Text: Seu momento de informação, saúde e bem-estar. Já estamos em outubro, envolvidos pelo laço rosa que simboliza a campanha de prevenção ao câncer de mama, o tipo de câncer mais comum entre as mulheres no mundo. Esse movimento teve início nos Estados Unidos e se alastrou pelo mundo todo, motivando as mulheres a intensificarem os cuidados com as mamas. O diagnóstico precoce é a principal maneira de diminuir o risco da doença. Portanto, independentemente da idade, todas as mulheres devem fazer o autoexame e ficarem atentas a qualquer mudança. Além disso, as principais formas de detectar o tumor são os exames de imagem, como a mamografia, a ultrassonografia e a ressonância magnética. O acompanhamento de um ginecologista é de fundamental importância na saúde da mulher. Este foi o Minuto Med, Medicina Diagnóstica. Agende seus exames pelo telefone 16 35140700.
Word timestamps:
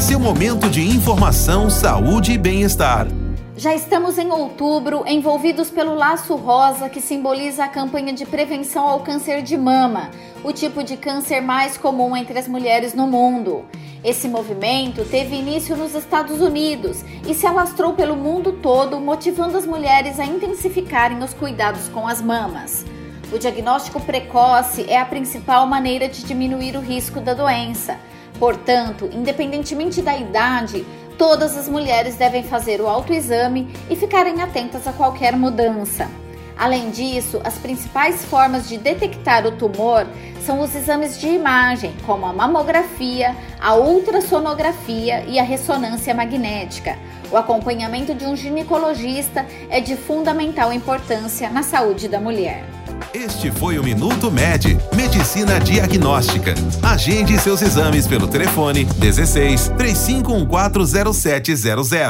Seu 0.00 0.18
momento 0.18 0.70
de 0.70 0.80
informação, 0.80 1.68
saúde 1.68 2.32
e 2.32 2.38
bem-estar. 2.38 3.06
Já 3.54 3.74
estamos 3.74 4.16
em 4.16 4.30
outubro, 4.32 5.04
envolvidos 5.06 5.68
pelo 5.68 5.94
laço 5.94 6.34
rosa 6.36 6.88
que 6.88 7.02
simboliza 7.02 7.64
a 7.64 7.68
campanha 7.68 8.14
de 8.14 8.24
prevenção 8.24 8.88
ao 8.88 9.00
câncer 9.00 9.42
de 9.42 9.58
mama, 9.58 10.10
o 10.42 10.54
tipo 10.54 10.82
de 10.82 10.96
câncer 10.96 11.42
mais 11.42 11.76
comum 11.76 12.16
entre 12.16 12.38
as 12.38 12.48
mulheres 12.48 12.94
no 12.94 13.06
mundo. 13.06 13.66
Esse 14.02 14.26
movimento 14.26 15.04
teve 15.04 15.36
início 15.36 15.76
nos 15.76 15.94
Estados 15.94 16.40
Unidos 16.40 17.04
e 17.28 17.34
se 17.34 17.46
alastrou 17.46 17.92
pelo 17.92 18.16
mundo 18.16 18.52
todo, 18.62 18.98
motivando 18.98 19.58
as 19.58 19.66
mulheres 19.66 20.18
a 20.18 20.24
intensificarem 20.24 21.22
os 21.22 21.34
cuidados 21.34 21.88
com 21.88 22.08
as 22.08 22.22
mamas. 22.22 22.86
O 23.30 23.38
diagnóstico 23.38 24.00
precoce 24.00 24.86
é 24.88 24.98
a 24.98 25.04
principal 25.04 25.66
maneira 25.66 26.08
de 26.08 26.24
diminuir 26.24 26.74
o 26.74 26.80
risco 26.80 27.20
da 27.20 27.34
doença. 27.34 27.98
Portanto, 28.38 29.08
independentemente 29.12 30.00
da 30.00 30.16
idade, 30.16 30.86
todas 31.18 31.56
as 31.56 31.68
mulheres 31.68 32.16
devem 32.16 32.42
fazer 32.42 32.80
o 32.80 32.88
autoexame 32.88 33.68
e 33.90 33.96
ficarem 33.96 34.40
atentas 34.40 34.86
a 34.86 34.92
qualquer 34.92 35.36
mudança. 35.36 36.08
Além 36.60 36.90
disso, 36.90 37.40
as 37.42 37.54
principais 37.54 38.22
formas 38.24 38.68
de 38.68 38.76
detectar 38.76 39.46
o 39.46 39.52
tumor 39.52 40.06
são 40.44 40.60
os 40.60 40.74
exames 40.74 41.18
de 41.18 41.26
imagem, 41.26 41.94
como 42.04 42.26
a 42.26 42.32
mamografia, 42.34 43.34
a 43.58 43.74
ultrassonografia 43.76 45.24
e 45.26 45.38
a 45.38 45.42
ressonância 45.42 46.14
magnética. 46.14 46.98
O 47.30 47.36
acompanhamento 47.36 48.14
de 48.14 48.26
um 48.26 48.36
ginecologista 48.36 49.46
é 49.70 49.80
de 49.80 49.96
fundamental 49.96 50.70
importância 50.70 51.48
na 51.48 51.62
saúde 51.62 52.08
da 52.08 52.20
mulher. 52.20 52.79
Este 53.12 53.50
foi 53.50 53.76
o 53.76 53.82
Minuto 53.82 54.30
Med, 54.30 54.78
Medicina 54.94 55.58
Diagnóstica. 55.58 56.54
Agende 56.80 57.36
seus 57.40 57.60
exames 57.60 58.06
pelo 58.06 58.28
telefone 58.28 58.84
16 58.84 59.72
35140700. 59.76 62.08